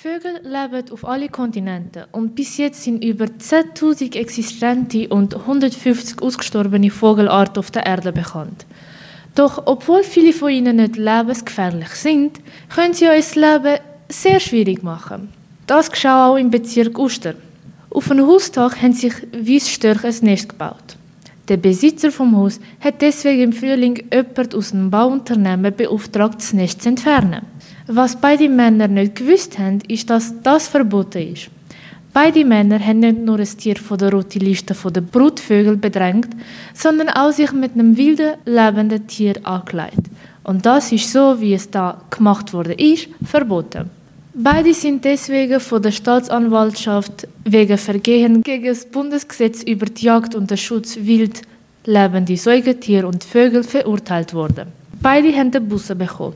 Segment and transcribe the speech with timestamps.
[0.00, 6.88] Vögel leben auf allen Kontinenten und bis jetzt sind über 10.000 existente und 150 ausgestorbene
[6.88, 8.64] Vogelarten auf der Erde bekannt.
[9.34, 12.38] Doch obwohl viele von ihnen nicht lebensgefährlich sind,
[12.72, 15.30] können sie uns Leben sehr schwierig machen.
[15.66, 17.34] Das geschah auch im Bezirk Uster.
[17.90, 20.96] Auf einem Haustag haben sich Weissstörche ein Nest gebaut.
[21.48, 26.82] Der Besitzer vom Haus hat deswegen im Frühling jemand aus dem Bauunternehmen beauftragt, das Nest
[26.82, 27.42] zu entfernen.
[27.90, 31.48] Was beide Männer nicht gewusst haben, ist, dass das verboten ist.
[32.12, 36.28] Beide Männer haben nicht nur ein Tier von der roten Liste der Brutvögel bedrängt,
[36.74, 40.02] sondern auch sich mit einem wilden, lebenden Tier angelegt.
[40.44, 43.88] Und das ist so, wie es da gemacht wurde, ist, verboten.
[44.34, 50.50] Beide sind deswegen von der Staatsanwaltschaft wegen Vergehen gegen das Bundesgesetz über die Jagd und
[50.50, 51.40] den Schutz wild
[51.86, 54.72] lebende Säugetiere und Vögel verurteilt worden.
[55.00, 56.34] Beide haben Busse bekommen.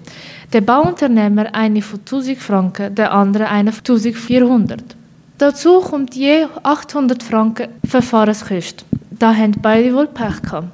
[0.53, 4.97] Der Bauunternehmer eine von 1000 Franken, der andere eine von 1400.
[5.39, 8.87] Dazu kommt je 800 Franken Verfahrenskosten.
[9.11, 10.69] Da haben beide wohl Pech gehabt.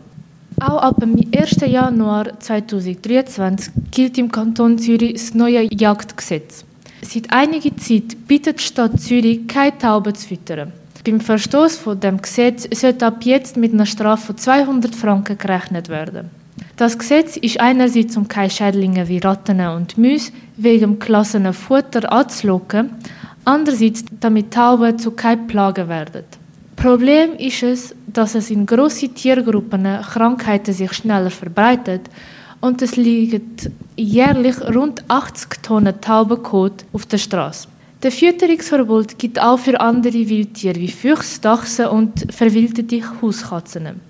[0.61, 1.61] Auch ab dem 1.
[1.67, 6.64] Januar 2023 gilt im Kanton Zürich das neue Jagdgesetz.
[7.02, 10.73] Seit einiger Zeit bietet die Stadt Zürich keine Tauben zu füttern.
[11.05, 15.89] Beim Verstoß von dem Gesetz sollte ab jetzt mit einer Strafe von 200 Franken gerechnet
[15.89, 16.28] werden.
[16.78, 22.90] Das Gesetz ist einerseits, um keine Schädlinge wie Ratten und Müsse wegen gelassenen Futter anzulocken,
[23.44, 26.22] andererseits, damit Tauben zu keinen Plagen werden.
[26.76, 32.02] Problem ist es, dass es in grossen Tiergruppen Krankheiten sich schneller verbreitet
[32.60, 33.56] und es liegen
[33.96, 37.66] jährlich rund 80 Tonnen Taubenkot auf der Straße.
[38.04, 44.00] Der Fütterungsverbot gilt auch für andere Wildtiere wie Füchse, Dachse und verwilderte Hauskatzen.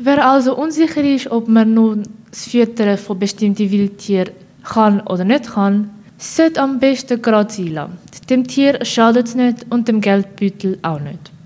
[0.00, 4.30] Wer also unsicher ist, ob man nun das Füttern von bestimmten Wildtieren
[4.64, 7.98] kann oder nicht kann, sollte am besten gerade sein lassen.
[8.28, 11.30] Dem Tier schadet es nicht und dem Geldbeutel auch nicht.